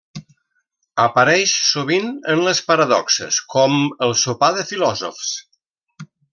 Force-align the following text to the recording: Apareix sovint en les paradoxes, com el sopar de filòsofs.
Apareix 1.03 1.53
sovint 1.65 2.09
en 2.33 2.41
les 2.49 2.63
paradoxes, 2.71 3.39
com 3.57 3.79
el 4.09 4.17
sopar 4.25 4.53
de 4.59 4.67
filòsofs. 4.73 5.33